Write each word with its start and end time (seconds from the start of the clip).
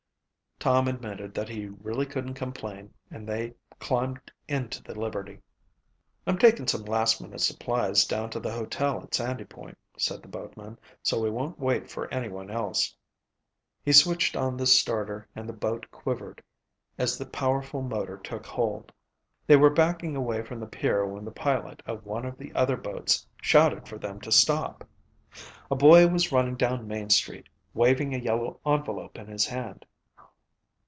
Tom 0.63 0.87
admitted 0.87 1.33
that 1.33 1.49
he 1.49 1.65
really 1.65 2.05
couldn't 2.05 2.35
complain 2.35 2.93
and 3.09 3.27
they 3.27 3.55
climbed 3.79 4.19
into 4.47 4.83
the 4.83 4.93
Liberty. 4.93 5.39
"I'm 6.27 6.37
takin' 6.37 6.67
some 6.67 6.85
last 6.85 7.19
minute 7.19 7.41
supplies 7.41 8.05
down 8.05 8.29
to 8.29 8.39
the 8.39 8.51
hotel 8.51 9.01
at 9.01 9.15
Sandy 9.15 9.43
Point," 9.45 9.75
said 9.97 10.21
the 10.21 10.27
boatman, 10.27 10.77
"so 11.01 11.19
we 11.19 11.31
won't 11.31 11.57
wait 11.57 11.89
for 11.89 12.07
anyone 12.13 12.51
else." 12.51 12.95
He 13.83 13.91
switched 13.91 14.35
on 14.35 14.55
the 14.55 14.67
starter 14.67 15.27
and 15.35 15.49
the 15.49 15.53
boat 15.53 15.87
quivered 15.89 16.43
as 16.95 17.17
the 17.17 17.25
powerful 17.25 17.81
motor 17.81 18.17
took 18.17 18.45
hold. 18.45 18.91
They 19.47 19.55
were 19.55 19.71
backing 19.71 20.15
away 20.15 20.43
from 20.43 20.59
the 20.59 20.67
pier 20.67 21.03
when 21.07 21.25
the 21.25 21.31
pilot 21.31 21.81
of 21.87 22.05
one 22.05 22.23
of 22.23 22.37
the 22.37 22.53
other 22.53 22.77
boats 22.77 23.25
shouted 23.41 23.87
for 23.87 23.97
them 23.97 24.21
to 24.21 24.31
stop. 24.31 24.87
A 25.71 25.75
boy 25.75 26.07
was 26.07 26.31
running 26.31 26.53
down 26.55 26.87
Main 26.87 27.09
Street, 27.09 27.49
waving 27.73 28.13
a 28.13 28.19
yellow 28.19 28.59
envelope 28.63 29.17
in 29.17 29.25
his 29.25 29.47
hand. 29.47 29.87